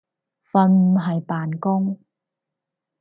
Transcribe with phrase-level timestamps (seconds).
[0.51, 1.99] 瞓唔係扮工